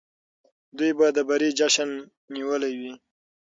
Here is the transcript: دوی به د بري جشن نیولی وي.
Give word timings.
دوی 0.77 0.91
به 0.97 1.07
د 1.15 1.19
بري 1.29 1.49
جشن 1.59 1.89
نیولی 2.35 2.73
وي. 2.79 2.93